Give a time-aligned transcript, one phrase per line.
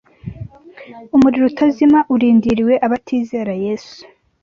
[1.15, 3.99] Umuriro utazima urindiriwe abatizera Yesu